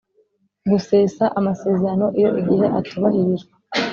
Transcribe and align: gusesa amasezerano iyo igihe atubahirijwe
gusesa 0.69 1.23
amasezerano 1.39 2.05
iyo 2.19 2.29
igihe 2.41 2.65
atubahirijwe 2.79 3.51